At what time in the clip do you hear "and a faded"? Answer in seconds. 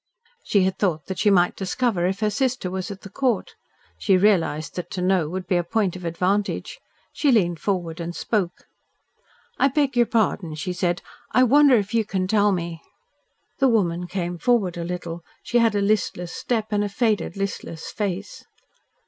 16.71-17.37